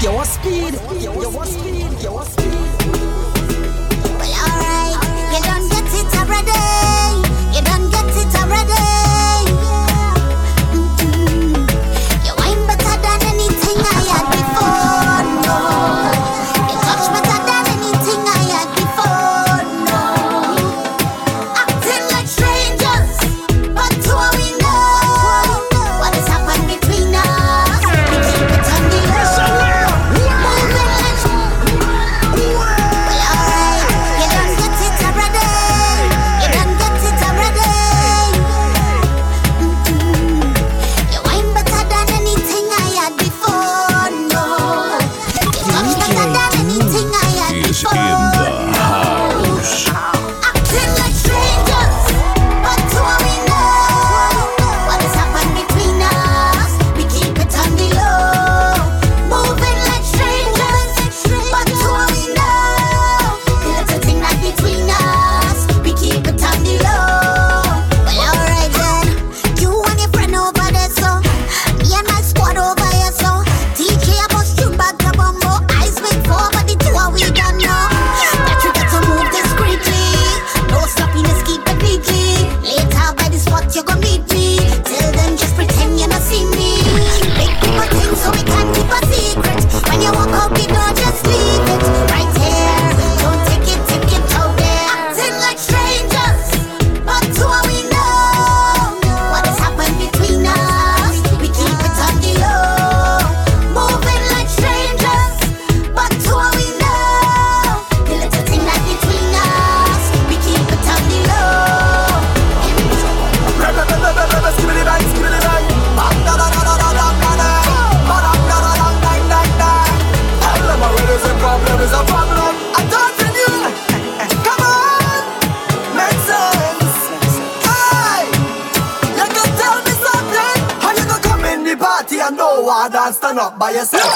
[0.00, 0.74] Yo, speed?
[1.00, 2.02] Yo, speed?
[2.02, 2.97] Yo, speed?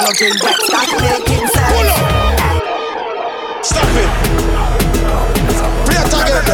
[0.03, 0.59] plugging back.
[0.59, 1.71] Stop making sense.
[1.71, 2.03] Pull up.
[3.63, 4.09] Stop it.
[5.85, 6.53] Play a target.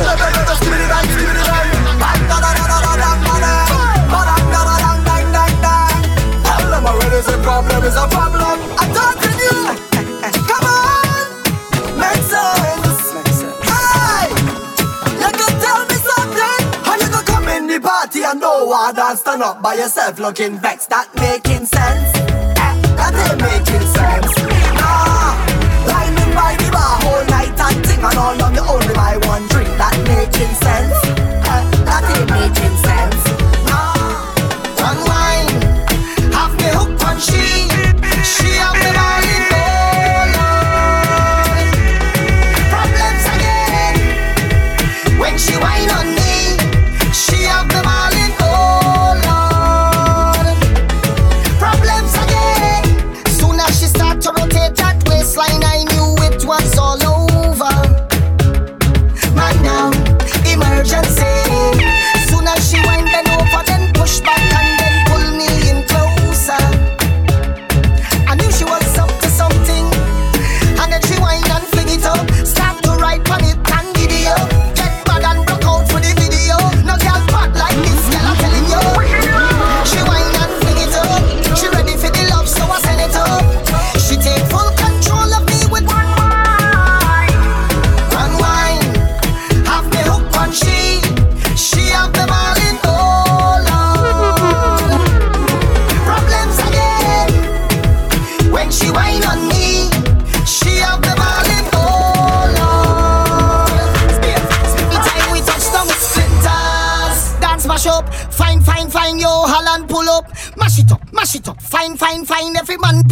[19.15, 20.89] Stand up by yourself, looking vexed.
[20.89, 21.18] That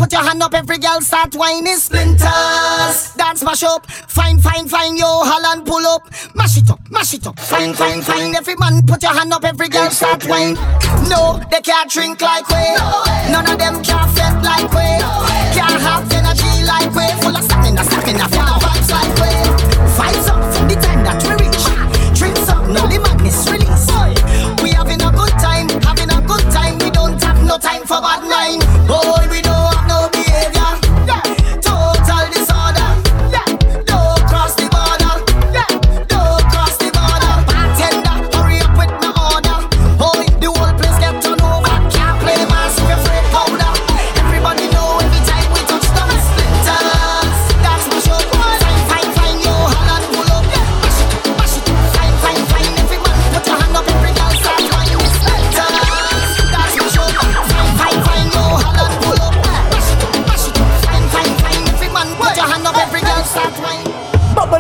[0.07, 1.75] Put your hand up, every girl start whining.
[1.75, 3.85] Splinters, dance mash up.
[3.91, 6.07] Fine, fine, fine, yo, Holland pull up.
[6.33, 7.37] Mash it up, mash it up.
[7.37, 8.33] Fine, fine, fine.
[8.33, 10.55] Every man put your hand up, every girl start whining.
[11.09, 12.55] No, they can't drink like we.
[13.33, 14.87] None of them can't fit like we.
[15.51, 17.21] Can't have energy like we.
[17.21, 18.36] Full of stamina, stamina.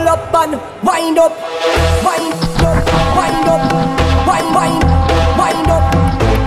[0.07, 0.51] Roll up and
[0.87, 1.33] wind up,
[2.01, 2.31] wind
[2.63, 2.79] up,
[3.17, 3.63] wind up,
[4.25, 4.83] wind, wind,
[5.35, 5.83] wind up,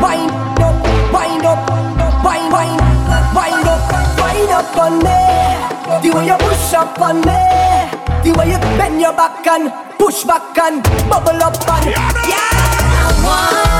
[0.00, 0.76] wind up,
[1.12, 1.60] wind up,
[2.24, 2.80] wind, wind,
[3.36, 3.82] wind up,
[4.18, 5.20] wind up on me.
[6.00, 7.36] The way you push up on me,
[8.24, 12.12] the way you bend your back and push back and bubble up and yeah.
[12.28, 13.79] yeah.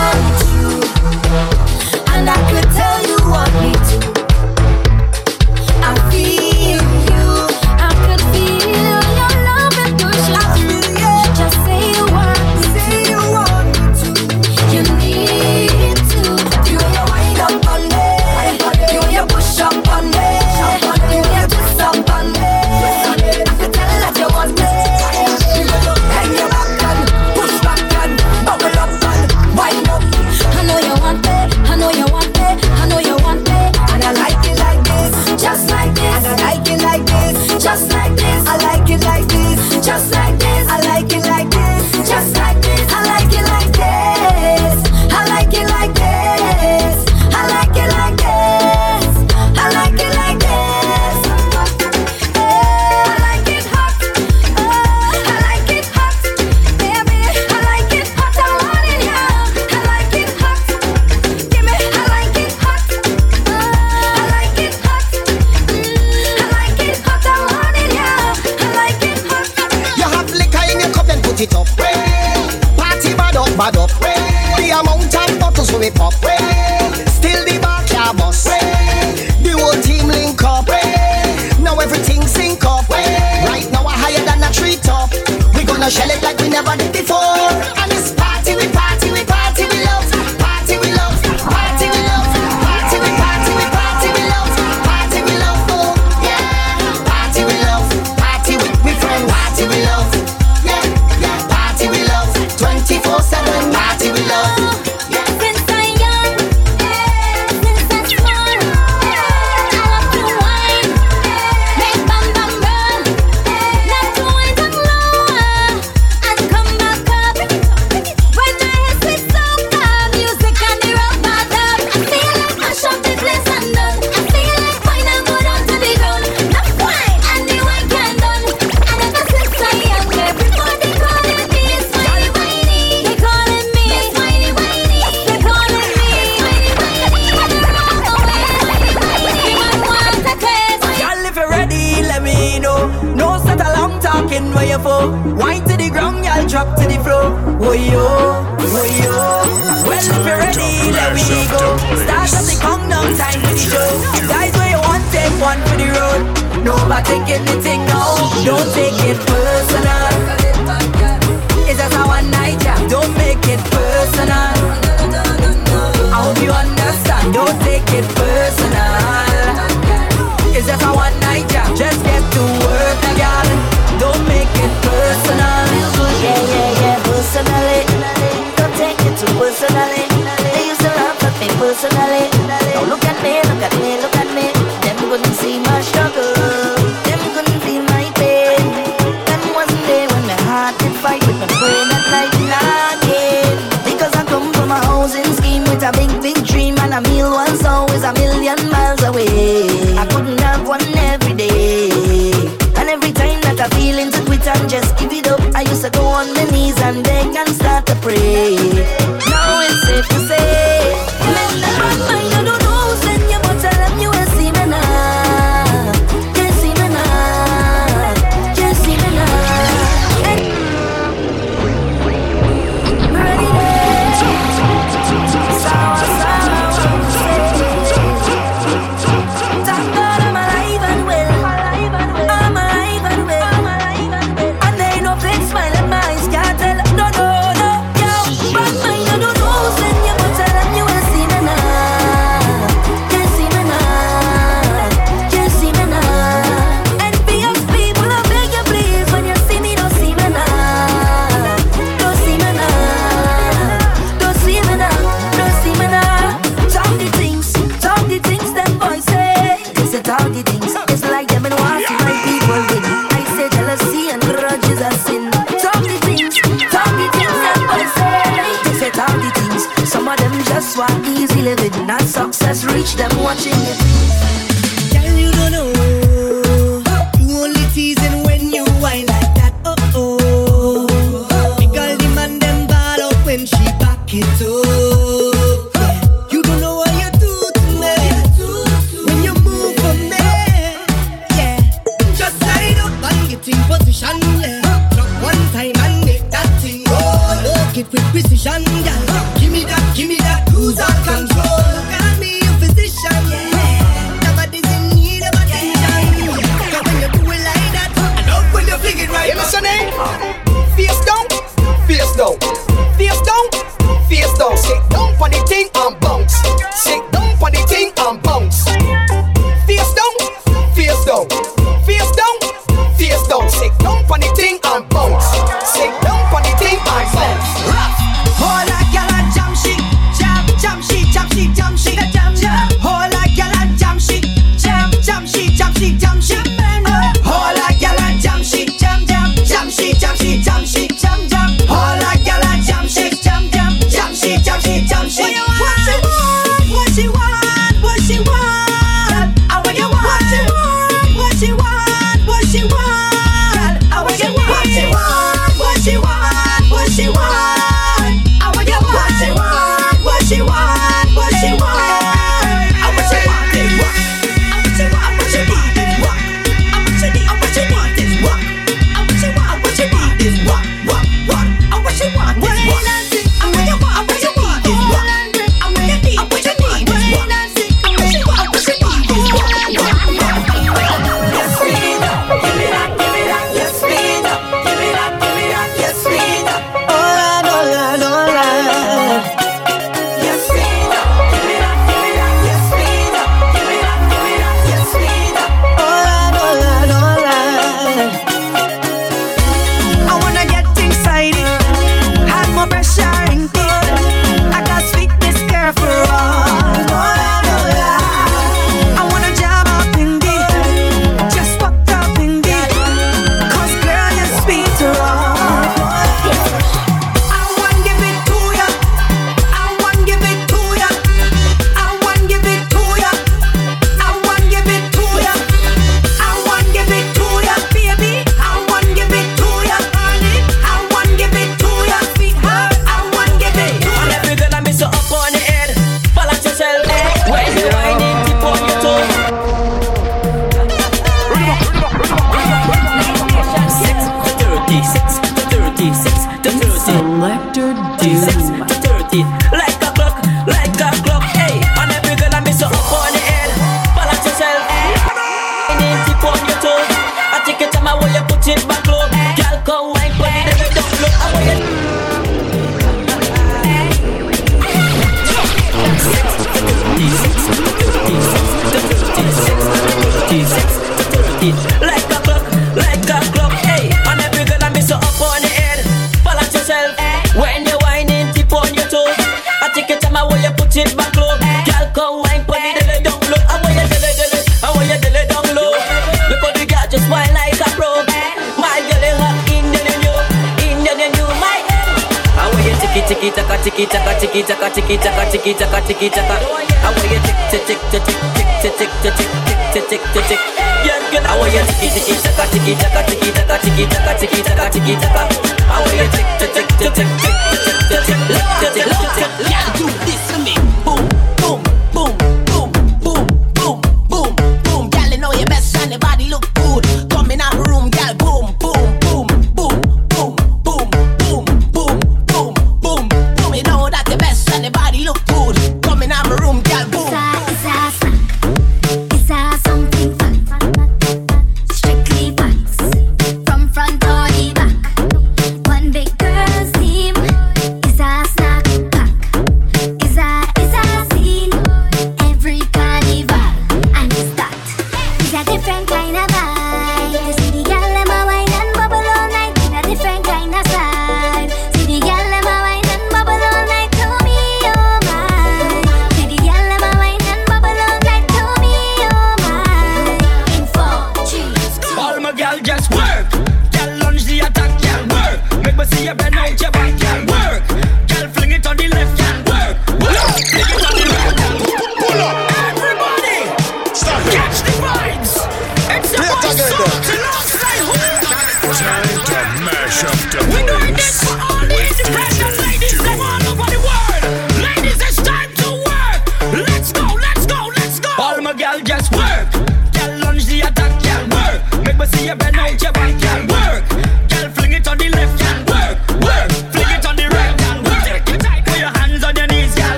[191.10, 193.58] fight with my brain at night nagging.
[193.88, 197.30] Because I come from a housing scheme with a big, big dream, and a meal
[197.30, 199.66] once always a million miles away.
[200.02, 202.30] I couldn't have one every day.
[202.78, 205.84] And every time that I feel into quit and just give it up, I used
[205.84, 207.19] to go on my knees and beg.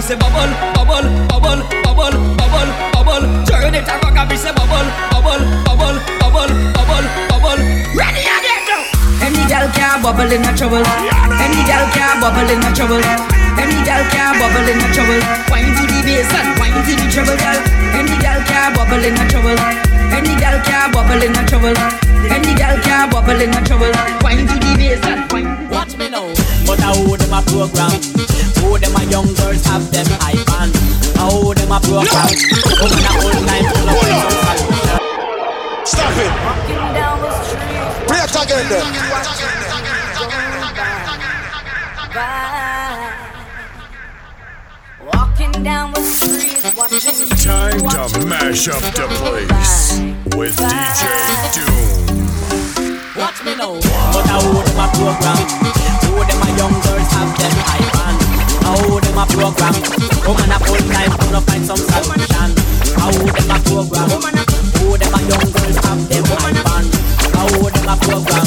[0.00, 3.24] Me say bubble, bubble, bubble, bubble, bubble, bubble.
[3.44, 7.60] Turn it around and me say bubble, bubble, bubble, bubble, bubble, bubble.
[7.92, 8.80] Ready again, now.
[9.20, 10.80] Any gal can bubble in a trouble.
[11.44, 13.04] Any gal can bubble in a trouble.
[13.60, 15.20] Any gal can bubble in a trouble.
[15.52, 17.60] Wine to the bass and wine to the treble, gal.
[17.92, 19.58] Any gal can bubble in a trouble.
[20.16, 21.76] Any gal can bubble in a trouble.
[22.32, 23.92] Any gal can bubble in a trouble.
[24.24, 25.49] Wine to the bass and wine.
[25.90, 26.22] Watch me now,
[26.66, 27.90] but I hold them a program.
[28.62, 30.70] Who them a young girls have them high band.
[31.18, 32.30] I hold them a program.
[32.78, 35.02] Woman a whole time full of Pull up.
[35.84, 36.30] Stop it.
[36.94, 38.06] down the street.
[38.06, 38.86] Play it again then.
[45.12, 47.80] Walking down the street, watching Time
[48.10, 49.98] to mash up the place
[50.36, 51.02] with DJ
[51.52, 52.10] Doom.
[53.16, 53.74] Watch me now,
[54.12, 55.79] but I hold them a program.
[56.20, 58.20] Who them a young girls have them high band.
[58.68, 59.72] Hold them a program.
[60.28, 62.50] Woman a full time of find some solution.
[63.00, 64.10] Hold them a program.
[64.76, 67.19] Who them a young girls have them high band.
[67.34, 68.44] I hold them a program.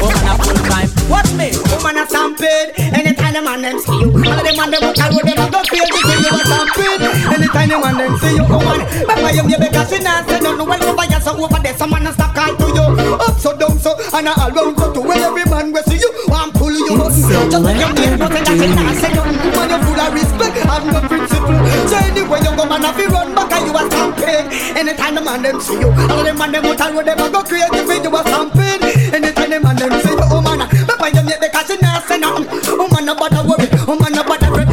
[0.00, 0.88] Woman a full time.
[1.08, 2.74] Watch me, woman a stampede.
[2.78, 5.38] Anytime the man them see you, all of them man them walk out with them
[5.38, 7.02] a go feel the thing you a stampede.
[7.34, 8.80] Anytime the man them see you, woman,
[9.24, 11.90] Remember you baby cause she not say nothing when over here so over there some
[11.90, 12.86] man a stop call to you.
[13.16, 16.10] Up so down so and all round so to where every man will see you
[16.28, 17.12] want pull you up.
[17.12, 19.52] Just like your mate but that she not say nothing.
[19.54, 21.56] Man you full of respect and no principle.
[21.88, 24.46] So anyway you go man a fi run back and you a stampede.
[24.76, 27.20] Anytime the man them see you, all of them man them out and with them
[27.20, 29.14] a go crazy for you a a stampede.
[29.14, 31.76] Anytime them and them oh see the woman, but by them yet they can't see
[31.78, 32.24] nothing.
[32.24, 33.68] Oh woman, nobody worry.
[33.72, 34.63] Oh woman, nobody.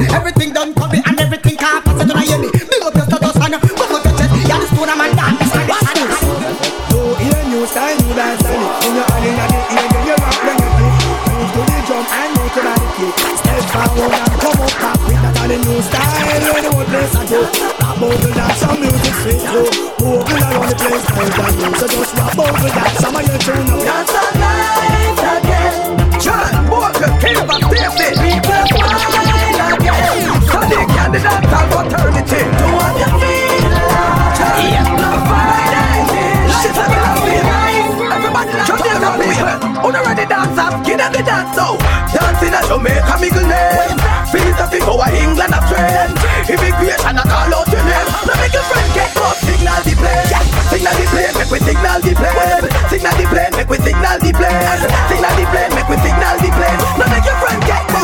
[53.72, 54.60] We signal the plane.
[55.08, 56.80] Signal the plane, make we signal the plane.
[57.00, 58.04] Now make your friend get up.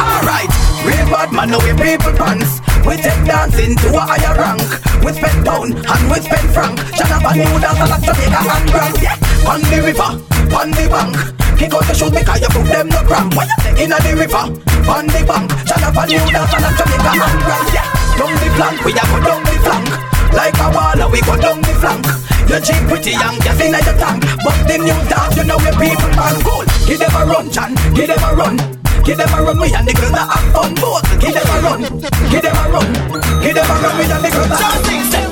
[0.00, 0.48] Alright.
[0.88, 2.64] Real bad man, know we people pants.
[2.88, 4.64] We take dancing to a higher rank.
[5.04, 6.80] We spend pound and we spend franc.
[6.96, 8.96] Jonathan new dance like Jamaica and Grand.
[9.04, 9.20] Yeah.
[9.44, 10.10] On the river,
[10.56, 11.14] on the bank.
[11.60, 13.36] Kick out your shoes because you put them no cramp.
[13.36, 14.44] Why you say inna the river,
[14.88, 17.68] on the bank, on you dance a Jamaica and grand.
[17.76, 17.84] Yeah,
[18.16, 19.88] down the flank, we a go down the flank.
[20.32, 22.06] Like a wall, we go down the flank.
[22.46, 25.70] You cheap pretty young, gas inna your tank, but the new dog, you know we
[25.82, 26.64] people man cool.
[26.86, 28.56] Give them a run, John, give them a run.
[29.04, 31.02] Give them a run, we and the girls that have fun both.
[31.20, 31.80] Give them a run,
[32.30, 32.92] give them a run,
[33.42, 35.25] give them a run, we and the girls that have fun.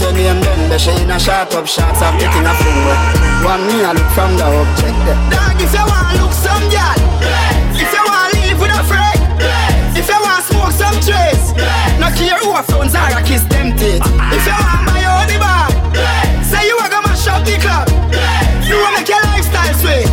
[0.00, 2.96] When me and them She in a shot up shots I'm getting a finger
[3.44, 4.96] One me I look from the object
[5.28, 6.98] Dog if you want to look some girl
[7.76, 9.20] If you want to live with a friend
[9.96, 11.52] If you want to smoke some trace
[12.00, 14.00] No care who a phones are a kiss them teeth.
[14.00, 14.36] Uh-huh.
[14.36, 15.68] If you want my own the bar
[16.44, 17.86] Say you a go mash up the club.
[18.64, 20.08] You wanna make your lifestyle sweet.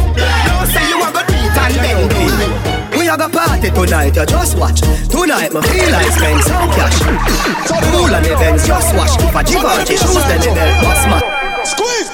[0.47, 2.66] No say you a go do it and bend down We
[3.07, 4.81] a go party tonight, you just watch.
[5.07, 6.99] Tonight, me feel like spend some cash.
[7.91, 9.15] Cool and events, just watch.
[9.31, 11.23] But if a Givenchy shoes, then the belt must match.
[11.67, 12.09] Squeeze.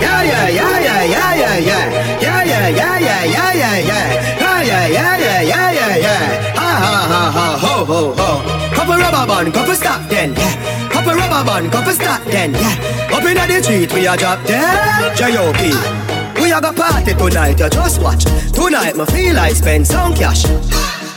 [0.00, 1.84] Yeah, yeah, yeah, yeah, yeah, yeah, yeah.
[2.20, 4.38] Yeah, yeah, yeah, yeah, yeah, yeah, yeah.
[4.38, 6.54] Yeah, yeah, yeah, yeah, yeah, yeah, yeah.
[6.54, 8.74] Ha, ha, ha, ha, ho, ho, ho.
[8.74, 10.88] Couple rubber band, couple stop then, yeah.
[10.90, 13.16] Couple rubber band, couple stop then, yeah.
[13.16, 15.16] Up inna the street, we a drop dead.
[15.16, 16.17] J.O.P.
[16.48, 18.24] We a go party tonight, you just watch.
[18.24, 20.46] Tonight, me feel like spend some cash.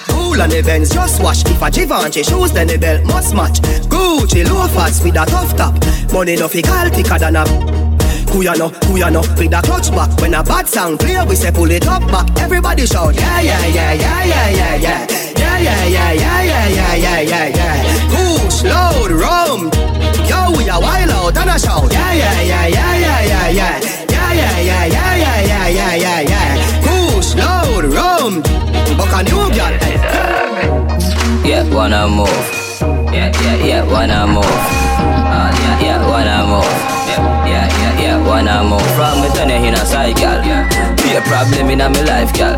[0.09, 1.45] Cool and events, just watch.
[1.45, 3.61] If a Givenchy shoes, then the belt must match.
[3.87, 5.73] Gucci loafers with a tough top.
[6.11, 7.45] Money no fi call thicker than a.
[8.27, 10.11] Kuyano, Kuyano, with a clutch back.
[10.19, 12.27] When a bad sound play, we say pull it up back.
[12.41, 15.07] Everybody shout, yeah, yeah, yeah, yeah, yeah, yeah, yeah.
[15.39, 18.11] Yeah, yeah, yeah, yeah, yeah, yeah, yeah, yeah, yeah.
[18.11, 19.71] Push, load, rum.
[20.27, 21.89] Yo, we a wild out and a shout.
[21.89, 26.55] Yeah, yeah, yeah, yeah, yeah, yeah, yeah yeah, yeah, yeah, yeah, yeah, yeah, yeah, yeah.
[26.55, 26.81] yeah.
[26.85, 28.41] Push load rum?
[28.97, 29.75] Buck a new girl.
[31.45, 32.29] Yeah, wanna move.
[33.11, 34.45] Yeah, yeah, yeah, wanna move.
[34.45, 36.91] Uh, yeah, yeah, wanna move.
[37.45, 40.39] Yeah, yeah, yeah, wanna move From me turn in a side, gal
[40.95, 42.55] Be a problem in me life, gal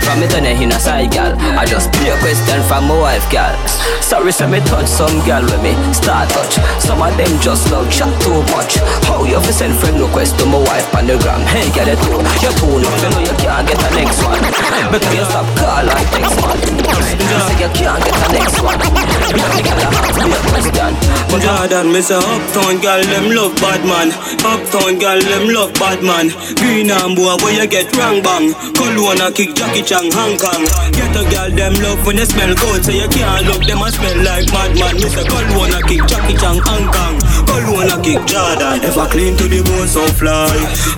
[0.00, 3.30] From me turn in a side, gal I just be a question from my wife,
[3.30, 3.69] girl.
[4.10, 6.58] Sorry, say me touch some girl with me start touch.
[6.82, 8.82] Some of them just love chat too much.
[9.06, 11.46] How you fi send friend request to my wife on the gram?
[11.46, 12.98] Hey, girl, you too, You're too enough.
[13.06, 14.42] You know you can't get the next one.
[14.90, 16.58] Better you stop call and text man.
[16.58, 18.82] You say you can't get the next one.
[19.30, 21.20] Because girl, I have to be a question.
[21.40, 24.10] Jordan, me say uptown girl them love bad man.
[24.42, 26.34] Uptown girl them love bad man.
[26.58, 28.50] Green and boy where you get wrong bang.
[28.74, 30.66] Cologne kick Jackie Chan Hong Kong.
[30.92, 33.94] Get a girl them love when they smell good, so you can't look them and
[34.00, 34.96] smell like madman.
[34.96, 37.16] Me say Cologne kick Jackie Chan Hong Kong.
[37.46, 38.80] Cologne kick Jordan.
[38.82, 40.48] If I clean to the bone so fly.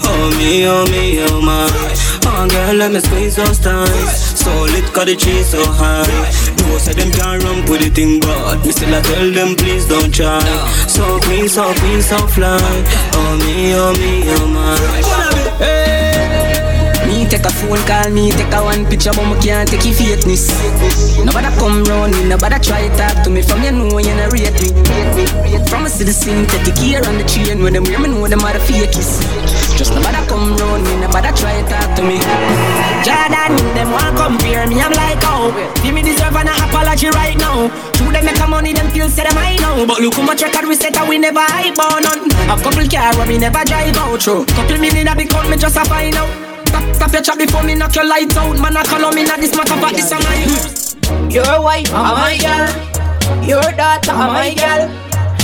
[0.06, 1.66] Oh me, oh me, oh my.
[2.24, 4.38] Oh girl, let me squeeze those thighs.
[4.38, 6.06] So lit, cause the cheese so high.
[6.58, 9.86] No say them can't run with the thing, but me still I tell them please
[9.86, 10.40] don't try.
[10.86, 12.58] So clean, so clean, so fly.
[13.14, 14.78] Oh me, oh me, oh my.
[15.60, 16.01] Me
[17.32, 20.52] take a phone call, me take a one picture, but me can't take your fakeness.
[21.24, 23.40] Nobody come round me, nobody try talk to me.
[23.40, 24.68] From you know you not rate me.
[25.64, 28.52] From a see the synthetic gear on the chain when them me know them are
[28.52, 29.24] the fakies.
[29.80, 32.20] Just nobody come round me, nobody try talk to me.
[33.00, 37.72] Jordan, them want compare me, I'm like oh, give me deserve an apology right now.
[37.96, 40.42] True them make a money, them feel say them I know, but look how much
[40.42, 42.28] record we set and we never hype on none.
[42.52, 44.44] A couple car we never drive out through.
[44.52, 46.51] Couple million a become me just a find out.
[46.72, 48.56] Stop, stop your chat before me knock your lights out.
[48.58, 51.28] Man, I call on me, not this matter, but this am I.
[51.28, 53.44] Your wife, I'm my girl.
[53.44, 54.88] Your daughter, I'm my girl.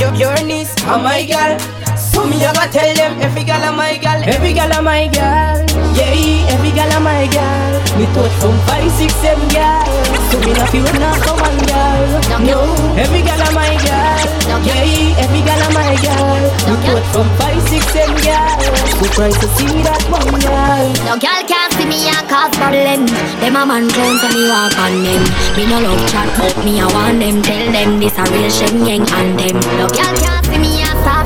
[0.01, 1.88] Your, your niece, I'm my girl.
[2.19, 5.07] So me a go tell them every girl am my girl, every girl am my
[5.07, 5.55] girl.
[5.95, 7.79] Yeah, every girl am my girl.
[7.95, 9.87] Me touch from five, six, seven girl.
[10.27, 12.43] So me not feel not for one girl.
[12.43, 12.59] No,
[12.99, 14.19] every girl am my girl.
[14.67, 16.43] Yeah, every girl am my girl.
[16.67, 18.67] Me touch from five, six, seven girl.
[18.99, 20.91] Surprised to see that one girl.
[21.07, 23.07] No girl can't see me and cause problem.
[23.39, 25.23] Them a man clowns and me walk on them.
[25.55, 27.47] Me no love chat, but me I want them.
[27.47, 29.63] Tell them this a real Shen Yeng anthem.
[29.79, 30.78] No girl can't see me and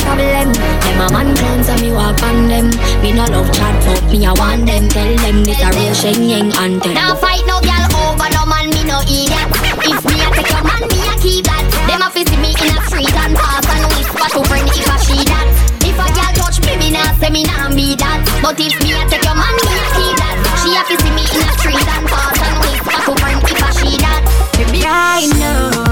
[0.03, 0.53] problem.
[0.53, 2.69] Them a man clowns and me walk on them.
[3.03, 4.89] Me no love chat fuck me I want them.
[4.89, 6.95] Tell them this a real Shen Yeng anthem.
[6.95, 9.49] Now fight no girl over no man me no idiot.
[9.87, 11.65] If me a take your man me a keep that.
[11.89, 14.89] Them a fi see me in a street and pass and whisper to friend if
[14.91, 15.47] I she that.
[15.87, 18.21] If a girl touch me me nah say me nah be that.
[18.43, 20.37] But if me a take your man me a keep that.
[20.61, 23.63] She a fi see me in a street and pass and whisper to friend if
[23.63, 24.23] I she that.
[24.59, 25.92] Baby I know.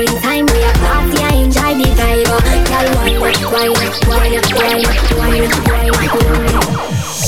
[0.00, 2.24] During time we a party, I enjoy the vibe.
[2.24, 4.24] Girl, why, why, why, why, why,
[5.12, 5.44] why?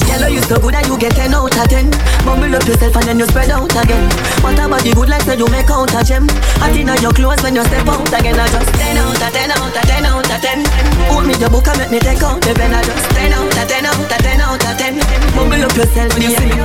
[0.08, 1.92] Hello, you so good that you get 10 out of 10
[2.24, 4.08] Bumble up yourself and then you spread out again.
[4.40, 6.24] What about the good life that you make out of gem?
[6.64, 8.40] I think that your clothes when you step out again.
[8.40, 11.52] I just 10 out of 10 out of 10 out of 10 Hold me the
[11.52, 12.72] book and make me take out the pen.
[12.72, 14.96] I just 10 out of 10 out of 10 out of 10
[15.36, 16.56] Bumble up yourself when you see me.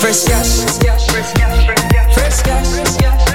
[0.00, 1.12] Fresh cash Fresh cash.
[1.12, 2.72] Fresh cash.
[2.72, 3.31] Fresh cash.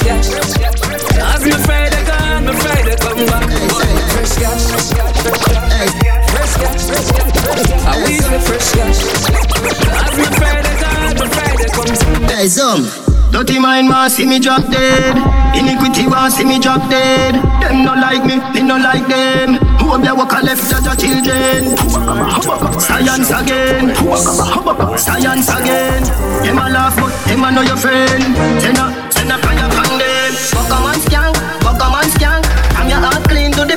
[0.00, 1.44] As
[3.28, 3.44] back.
[4.10, 4.64] Fresh cash.
[5.20, 5.52] Fresh.
[6.30, 7.36] Fresh cash.
[7.84, 9.00] I me fresh cash.
[10.00, 10.24] As me
[11.60, 12.48] me come.
[12.48, 12.84] Some.
[13.30, 15.16] Dirty mind want see me drop dead.
[15.54, 17.34] Iniquity want see me drop dead.
[17.62, 19.54] Them no like me, me no like them.
[19.78, 21.76] Who up there walk a left judge your children?
[22.80, 23.94] Science again.
[24.98, 26.02] Science again.
[26.42, 28.34] Them laugh but them know your friend.
[28.60, 29.30] Send a send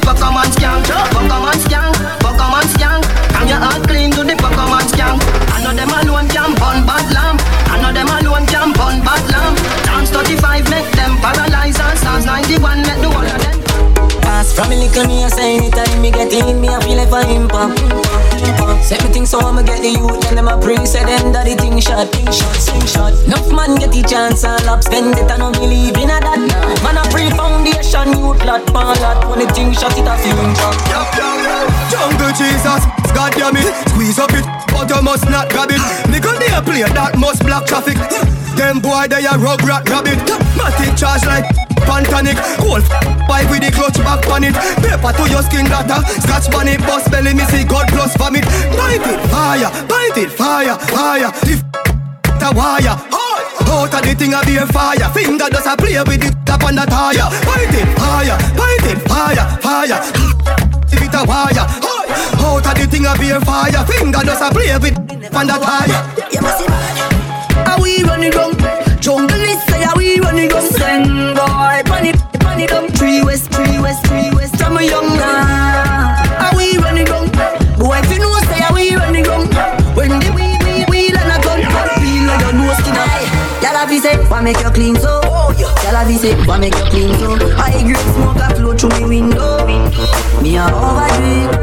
[0.05, 0.87] man skank.
[0.89, 3.03] Man skank, man skank.
[3.35, 5.19] I'm your heart clean to the man skank.
[5.51, 7.41] I know them alone can burn bad lamp.
[7.69, 9.57] I know them alone can burn bad lamp.
[9.85, 14.21] Dance 35 make them paralyze and Psalms 91 let the whole of them.
[14.21, 17.11] Pass from me little me a say anytime me get in me a feel like
[17.11, 18.72] a impact.
[18.83, 21.47] Say me think so I'ma get the youth and them a pray say them that
[21.47, 23.15] the thing shot, thing shot, thing shot.
[23.23, 26.35] Enough man get the chance and lap spend it and no believe in a that.
[26.83, 29.23] Man a pre foundation youth lot, man lot.
[29.31, 30.83] When the thing shot it a feel impact.
[31.87, 32.83] Jungle Jesus,
[33.15, 35.79] God damn it Squeeze up it, but you must not grab it.
[36.11, 37.95] Nigga they a play that must block traffic.
[38.57, 40.19] Them boy they a rug rat rabbit.
[40.59, 41.45] Matic charge like
[41.87, 42.35] Pantanic.
[42.57, 42.83] Cold
[43.27, 44.55] pipe with the clutch back on it.
[44.83, 48.45] Paper to your skin data Scratch on it, bust belly me see God plus vomit.
[48.75, 51.31] Bite it, fire, bite it, fire, fire.
[51.45, 51.55] The
[52.43, 52.95] the wire.
[53.73, 55.07] Out of the thing a be a fire.
[55.15, 57.27] Finger does a play with the tap on the tire.
[57.47, 59.99] Bite it, fire, bite it, fire, fire.
[60.91, 61.65] If it a wire.
[62.43, 63.81] Out of the thing a be a fire.
[63.87, 65.99] Finger does a play with it on the tire.
[66.31, 66.67] You must see
[67.63, 68.53] Are we running wrong?
[68.99, 70.67] Jungle is say are we running wrong?
[70.67, 71.22] Send
[86.13, 87.35] Say, why make you clean so?
[87.55, 89.65] High grade smoke a flow through me window.
[90.41, 91.62] Me a overdo it.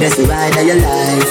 [0.00, 1.30] Best ride of your life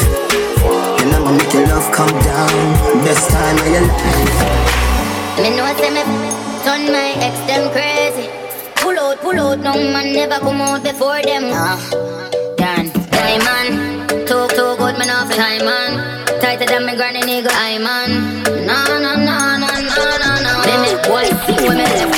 [1.02, 5.74] And I'ma make your love come down Best time of your life Me know I
[5.76, 8.30] say me turn my ex them crazy.
[8.76, 11.50] Pull out, pull out, no man never come out before them.
[12.60, 12.88] Done.
[13.10, 15.92] Diamond, too too good, man off time man.
[16.42, 18.10] Tighter than me granny nigga, I man.
[18.68, 20.54] No no no no no no no.
[20.68, 22.14] Me make boy see when me left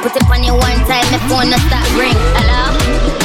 [0.00, 2.16] Put it on you one time, my phone no stop ring.
[2.32, 2.72] Hello?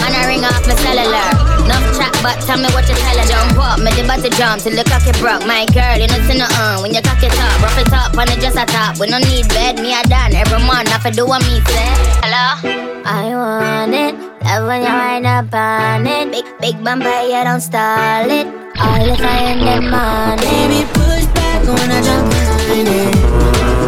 [0.04, 1.32] Man, I ring off my cellular.
[1.64, 3.24] Enough chat, but tell me what you tell her.
[3.24, 5.48] Jump up, me the body jump till the cocky broke.
[5.48, 8.12] My girl, you know see no uh, when you cock it up, rough it up,
[8.20, 9.00] and it just a top.
[9.00, 10.92] We no need bed, me a done every month.
[10.92, 11.90] I do what me say.
[12.20, 12.60] Hello?
[13.08, 14.20] I want it.
[14.44, 16.28] Love when you wind up on it.
[16.28, 18.52] Big, big bumper, you don't stall it.
[18.84, 20.44] All the time in the morning.
[20.44, 23.16] Baby, push back when I jump behind it.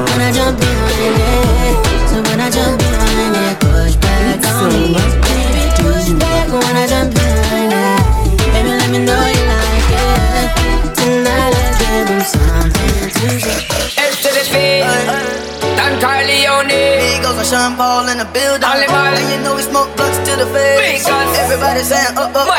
[0.07, 1.56] When I jump behind it.
[6.75, 7.21] I jump it.
[8.53, 10.49] Baby, let me know you like it.
[10.97, 14.01] Tonight, something to say.
[14.01, 14.43] S to the
[17.77, 18.63] Paul in the building.
[18.65, 19.93] And you know we smoke
[20.25, 21.05] to the face.
[21.05, 21.83] Because Everybody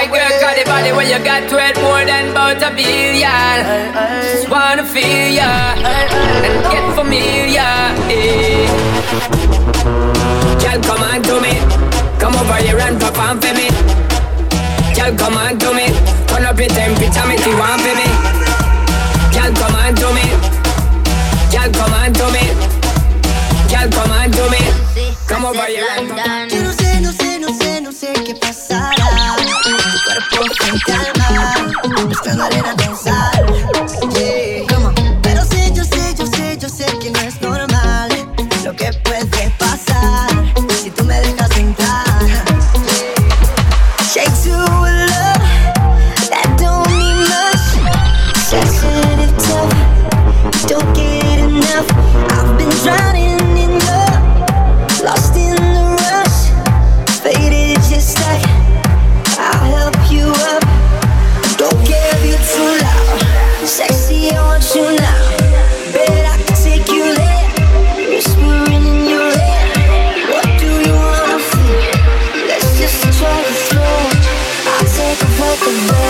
[0.07, 3.59] girl got the body you got to it more than about a billion.
[4.49, 5.51] Wanna feel ya
[6.47, 7.75] and get familiar.
[8.07, 8.71] eh.
[10.63, 11.78] Girl, come on to me.
[12.29, 13.71] Come over here and perform for me.
[14.93, 15.88] Girl, come on to me.
[16.29, 18.05] Turn up your temperature, make you want for me.
[19.33, 20.29] Girl, come on to me.
[21.49, 22.45] Girl, come on to me.
[23.73, 24.61] Girl, come on to me.
[25.27, 26.09] Come over here and
[28.27, 28.93] qué pasará.
[29.64, 29.73] Tu
[30.05, 33.47] cuerpo se calma, buscando arena danzar.
[34.14, 34.58] Yeah.
[75.61, 76.08] the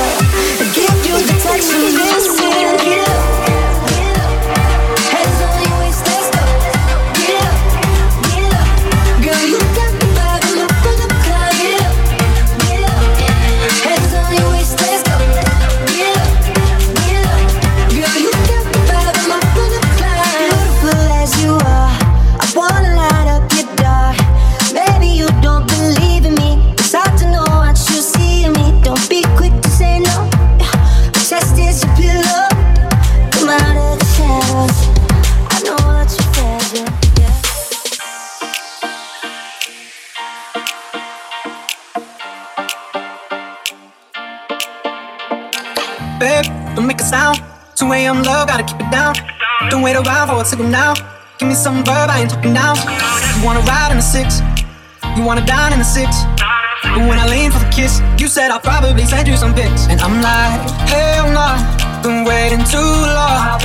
[58.59, 59.87] I'll probably send you some pics.
[59.87, 60.59] And I'm like,
[60.91, 63.61] hell nah, been waiting too long.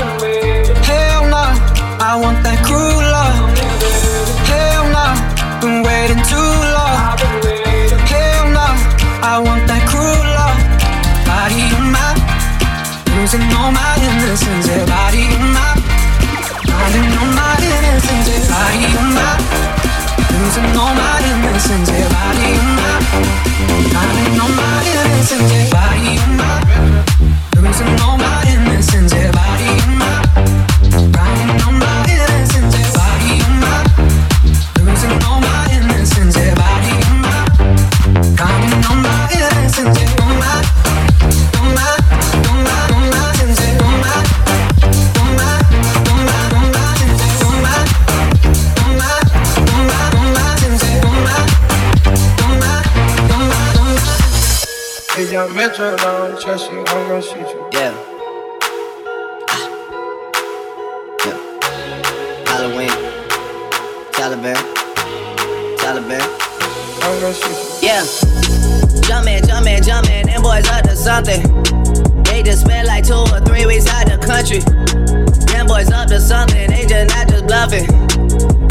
[0.86, 1.58] Hell nah,
[1.98, 2.63] I want that
[55.66, 57.70] If young Metro don't you, I'm gonna shoot you.
[57.72, 57.96] Yeah.
[59.48, 59.64] Ah.
[61.24, 61.40] Yeah.
[62.52, 62.92] Halloween.
[64.12, 64.60] Taliban.
[65.78, 66.20] Taliban.
[67.00, 67.88] You.
[67.88, 68.04] Yeah.
[69.08, 71.42] Jumpin', jumpin', jumpin', them boys up to something.
[72.24, 74.60] They just spent like two or three weeks out the country.
[75.48, 77.86] Them boys up to something, they just not just bluffing.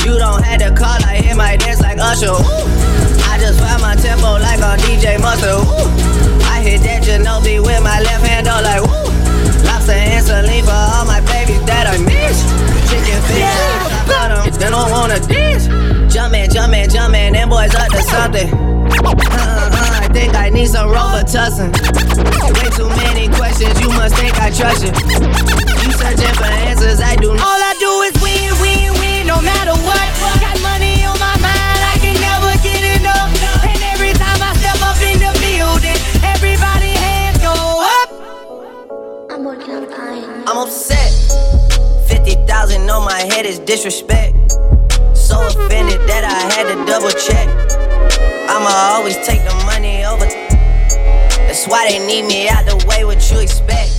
[0.05, 2.27] You don't have to call, I hear my dance like Usher.
[2.27, 3.23] Ooh.
[3.33, 5.57] I just found my tempo like on DJ Mustard.
[5.57, 6.02] Ooh.
[6.83, 9.07] I that Ginobili with my left hand, though, like woo.
[9.63, 12.43] Lobster and saline for all my babies that I miss.
[12.91, 14.51] Chicken fish, yeah.
[14.59, 15.71] they don't wanna dance.
[16.13, 18.51] Jumpin', jumpin', jumpin', them boys up to something.
[18.51, 21.71] Uh-huh, I think I need some Robitussin.
[21.71, 24.91] Way too many questions, you must think I trust you.
[24.91, 27.47] You searching for answers, I do not.
[27.47, 30.03] All I do is win, win, win, no matter what.
[30.43, 30.92] Got money
[40.63, 41.11] upset.
[42.09, 44.37] 50,000 on my head is disrespect.
[45.15, 47.49] So offended that I had to double check.
[48.49, 50.27] I'ma always take the money over.
[51.47, 53.91] That's why they need me out the way, what you expect.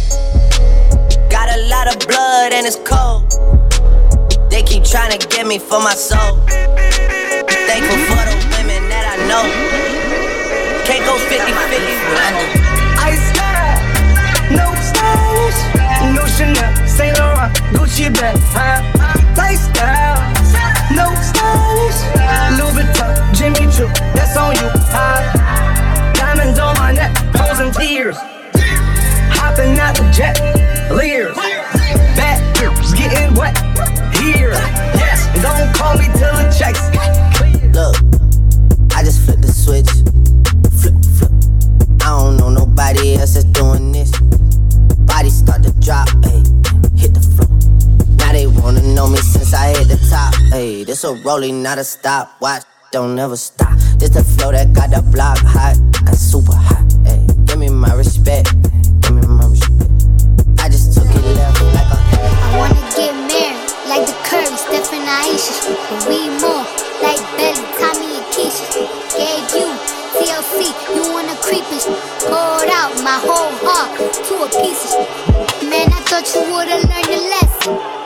[1.29, 3.27] Got a lot of blood and it's cold.
[4.49, 6.39] They keep trying to get me for my soul.
[7.67, 9.43] Thankful for the women that I know.
[10.87, 12.12] Can't go 50 50
[51.23, 52.39] rolling, not a stop.
[52.41, 53.73] Watch, don't never stop.
[53.97, 57.23] This the flow that got the block hot, got super hot, ayy.
[57.47, 58.51] Give me my respect,
[59.01, 59.91] give me my respect.
[60.59, 61.97] I just took it left like a.
[61.97, 65.53] I wanna get married, like the Curry, Steph and Ayesha.
[66.07, 66.65] We more,
[67.01, 68.67] like Belly, Tommy and Keisha.
[69.15, 69.67] Gave you
[70.13, 71.81] TLC, you wanna creep and
[72.27, 76.85] poured out my whole heart to a piece of sh- Man, I thought you would've
[76.85, 78.02] learned a lesson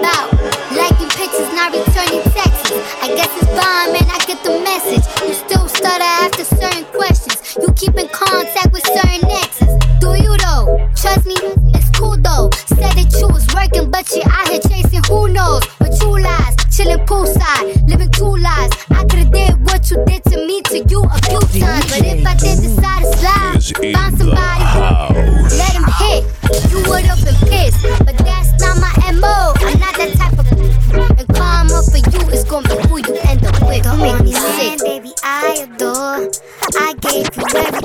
[4.77, 5.27] message.
[5.27, 7.57] You still stutter after certain questions.
[7.61, 9.73] You keep in contact with certain exes.
[9.99, 10.89] Do you though?
[10.95, 11.35] Trust me,
[11.73, 12.49] it's cool though.
[12.67, 15.63] Said that you was working, but you out here chasing who knows.
[15.79, 18.73] But you lies, chilling poolside, living two lives.
[18.91, 21.85] I could've did what you did to me to you a few times.
[21.89, 24.76] But if I did decide to slide, find somebody,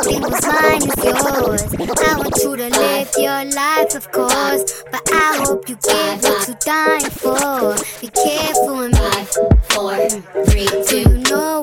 [0.07, 1.63] mine is yours.
[2.01, 4.83] I want you to live your life, of course.
[4.91, 7.77] But I hope you give what you dying for.
[8.01, 9.25] Be careful with me.
[9.71, 10.09] Four,
[10.47, 11.11] three, two.
[11.13, 11.63] You know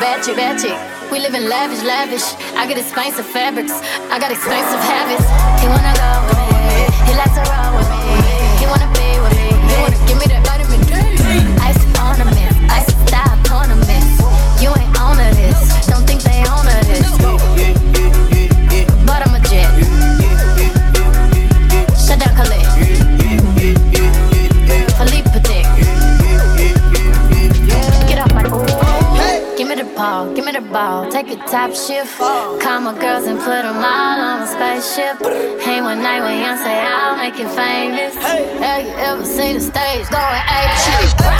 [0.00, 0.76] bad chick, bad chick.
[1.12, 2.24] We live in lavish, lavish.
[2.56, 3.72] I got expensive fabrics,
[4.10, 5.26] I got expensive habits.
[5.60, 7.69] He wanna go with me, he likes to roll.
[31.10, 32.16] Take a top shift.
[32.16, 35.20] Call my girls and put them all on a spaceship.
[35.60, 38.14] Hang one night with Beyonce, I'll make you famous.
[38.16, 41.39] Have you ever seen the stage going ape shit?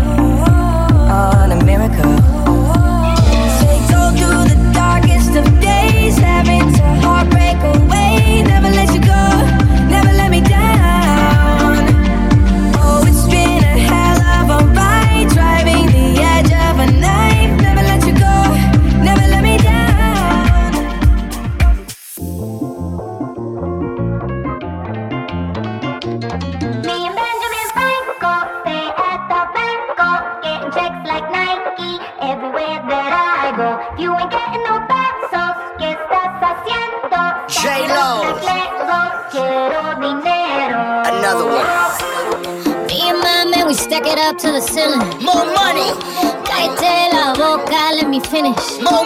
[48.41, 48.79] finish.
[48.81, 49.00] No.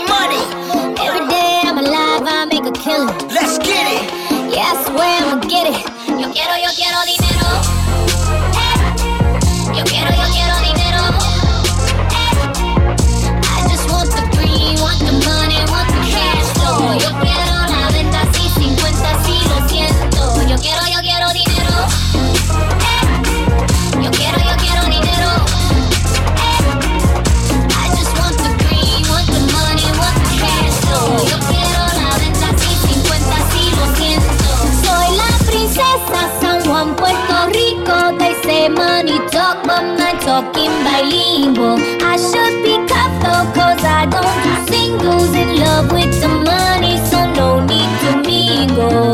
[40.53, 41.77] bilingual.
[42.01, 47.25] I should be careful cause I don't do singles in love with the money, so
[47.33, 49.13] no need to mingle.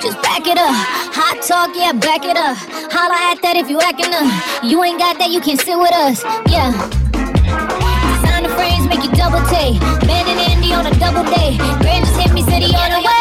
[0.00, 0.74] Just back it up.
[1.16, 2.56] Hot talk, yeah, back it up.
[2.92, 4.26] Holla at that if you acting up.
[4.62, 6.22] You ain't got that, you can sit with us.
[6.48, 6.72] Yeah.
[8.24, 9.80] Sign the frames, make you double take.
[10.06, 11.56] Man and Andy on a double day.
[11.80, 13.15] Grand just hit me, city on the way.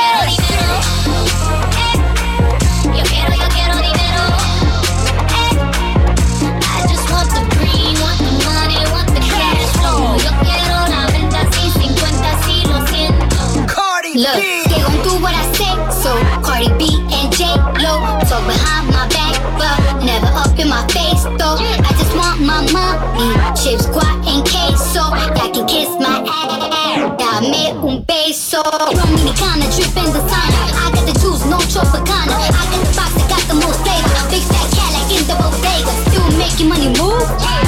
[14.16, 15.76] Look, they gon' do what I say.
[15.91, 17.51] So Cardi B and J
[17.84, 19.76] Lo talk behind my back, but
[20.07, 21.59] never up in my face though.
[21.59, 25.03] I just want my money, chips, guac, and queso.
[25.36, 27.11] Y'all can kiss my ass.
[27.20, 28.63] Dame un beso.
[28.63, 30.63] Dominicana, drippin' designer.
[30.80, 32.39] I got the juice, no tropicana.
[32.39, 34.32] I got the box that got the most flavor.
[34.32, 35.91] Big fat cat like in the bodega.
[36.07, 37.64] Still making money move.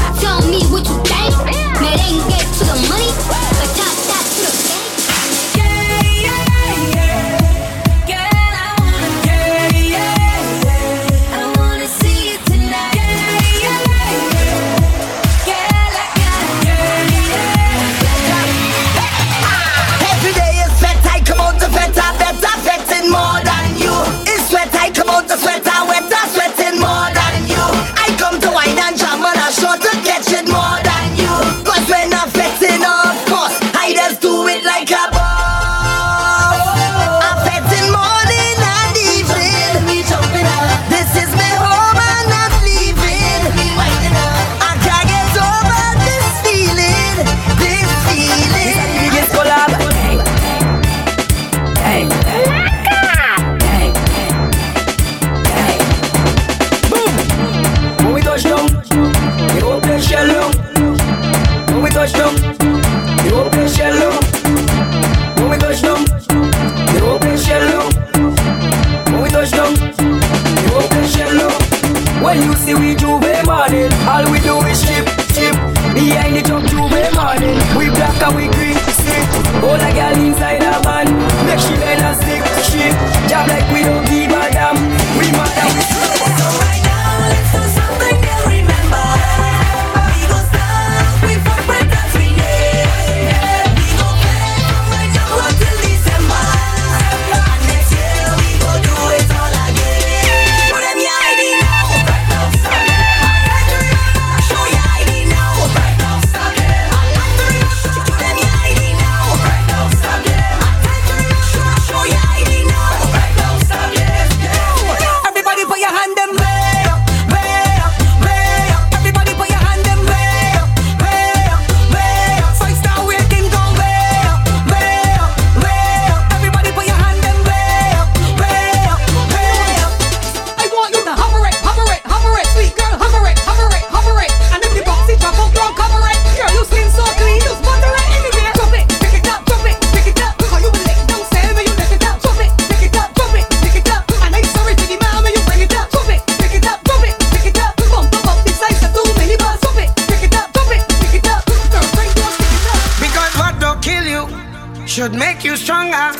[155.08, 156.12] should make you stronger.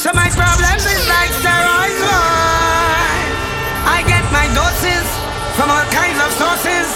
[0.00, 2.00] So my problems is like steroids.
[3.84, 5.04] I get my doses
[5.60, 6.88] from all kinds of sources,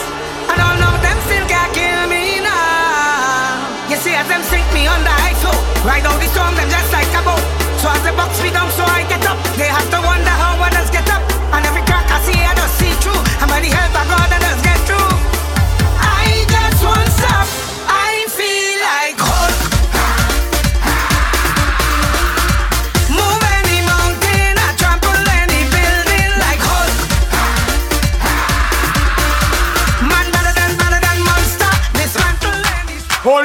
[0.49, 3.61] and all know them still can kill me now.
[3.93, 5.53] You see, as them sink me under, ice, flow.
[5.85, 7.45] Ride out the storm, them just like a boat.
[7.77, 9.37] So as the box me down, so I get up.
[9.61, 11.21] They have to wonder how others get up,
[11.53, 13.21] and every crack I see, I just see through.
[13.45, 14.64] And by the help of God, I just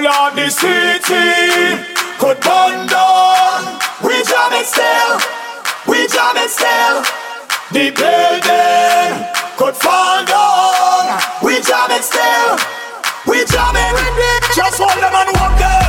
[0.08, 1.84] whole of the city
[2.20, 3.80] could burn down.
[4.04, 5.20] We jam it still,
[5.88, 7.04] we jam it still.
[7.72, 9.28] The building
[9.58, 11.20] could fall down.
[11.44, 12.58] We jam it still,
[13.28, 14.44] we jam it.
[14.56, 15.89] Just hold them and walk them.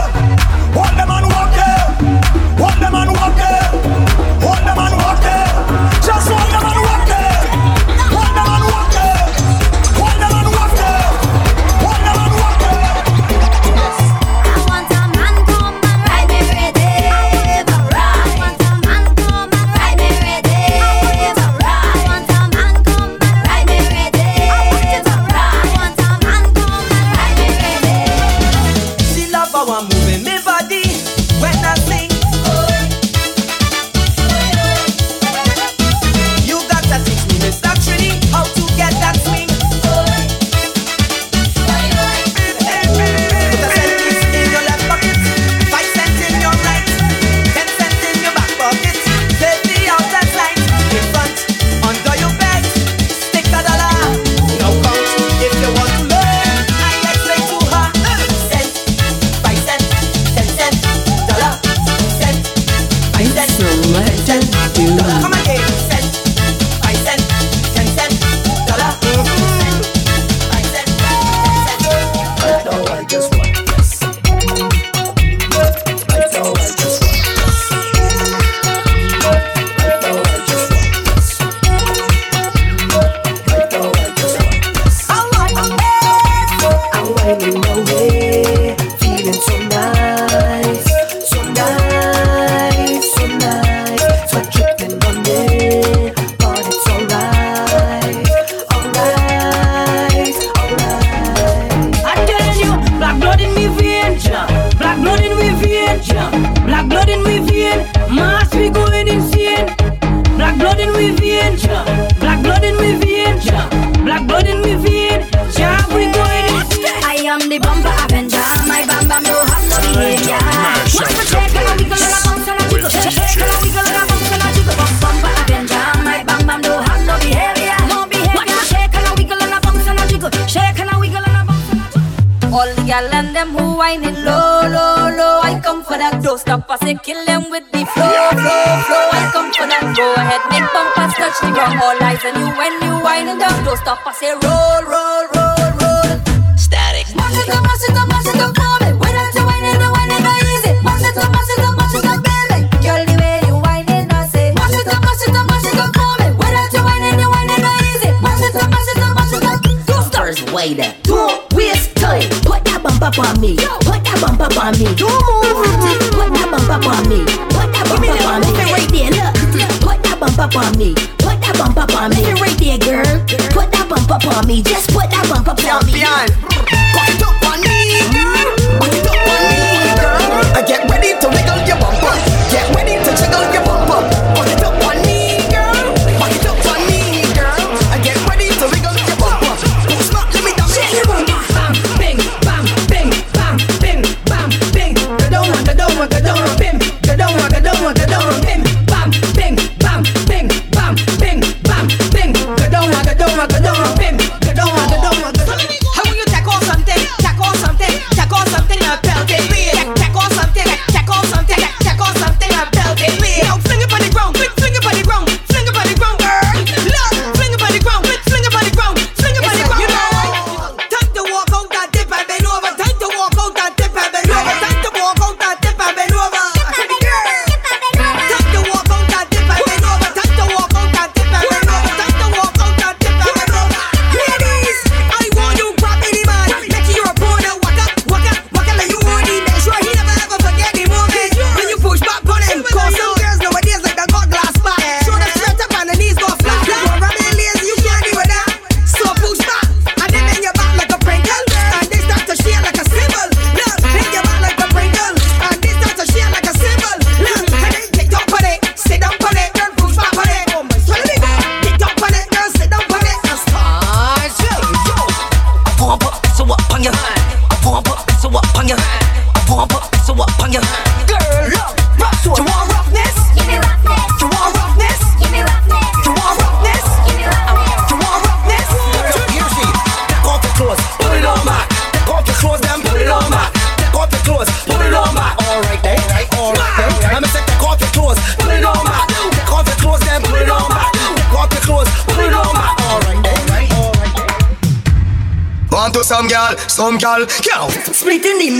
[163.22, 163.59] com.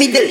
[0.00, 0.24] middle.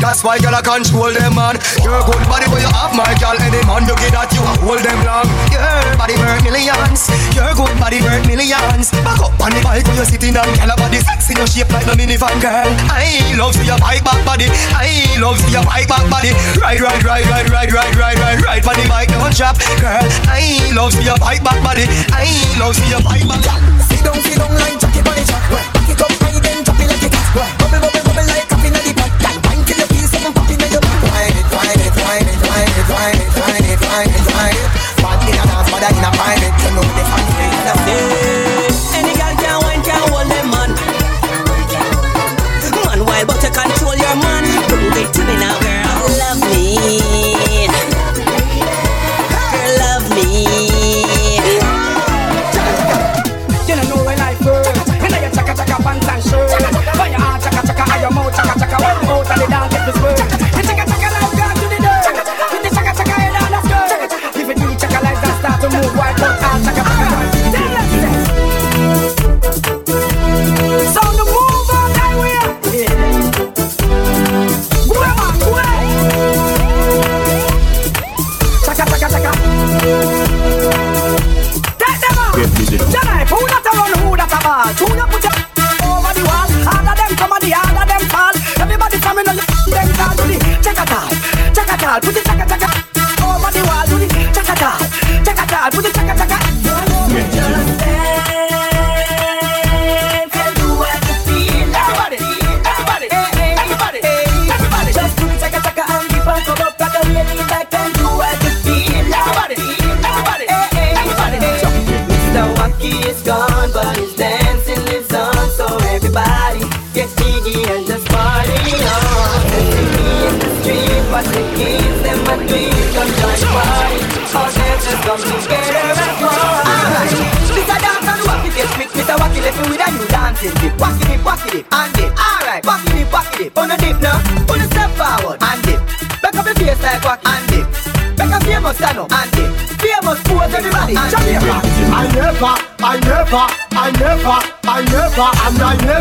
[0.00, 1.56] That's why girl I control them man.
[1.80, 3.36] Your good body boy you have my girl.
[3.36, 5.28] Any man you get at you hold them long.
[5.52, 7.08] Your body worth millions.
[7.32, 8.92] Your good body worth millions.
[9.04, 10.48] Back up on the bike when you're sitting down.
[10.56, 12.68] Girl, a body sexy no shape like no minivan girl.
[12.92, 14.48] I love see your bike back body.
[14.76, 16.32] I love see your bike back body.
[16.60, 20.04] Ride, ride, ride, ride, ride, ride, ride, ride, ride on the bike don't drop, girl.
[20.28, 21.84] I love see your bike back body.
[22.12, 22.28] I
[22.60, 23.44] love see your bike back.
[23.88, 24.89] Sit down, sit down like.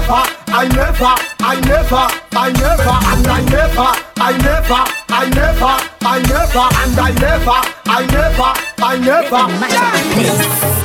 [0.10, 6.20] never, I never, I never, I never, and I never, I never, I never, I
[6.22, 10.79] never, and I never, I never, I never.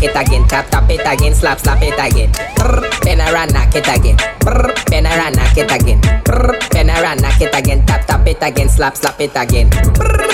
[0.00, 2.32] Knock it again, tap tap it again, slap slap it again.
[2.56, 4.16] Brr, bend around, knock it again.
[4.40, 6.00] Brr, bend around, knock it again.
[6.24, 9.68] Brr, bend around, knock it again, tap tap it again, slap slap it again.
[9.68, 10.29] Brr.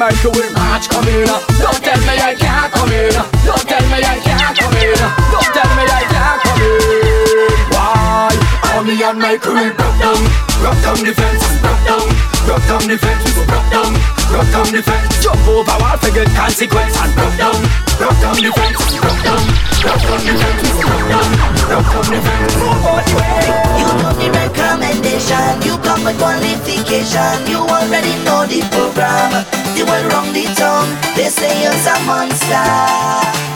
[0.00, 3.12] my cool match come in Don't tell me I can't come in.
[3.44, 4.96] Don't tell me I can't come in.
[4.96, 7.52] Don't tell me I can't come in.
[7.68, 8.32] Why?
[8.72, 10.22] Army and my crew broke down.
[10.62, 12.29] Broke down the fence, broke down.
[12.50, 13.94] Broke down the fence, broke down,
[14.26, 15.22] broke down the fence.
[15.22, 17.54] Jump over wall for get consequence and broke down,
[17.94, 19.38] broke down the fence, broke down,
[19.78, 21.30] broke down the fence, broke down,
[21.70, 22.54] broke down the fence.
[22.58, 23.54] Move on the way.
[23.78, 29.46] You know the recommendation, you come with qualification, you already know the program.
[29.78, 32.66] You were wrong the tongue, they say you're a monster,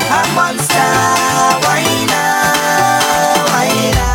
[0.06, 0.94] a monster.
[1.66, 3.42] Why now?
[3.50, 4.13] Why now?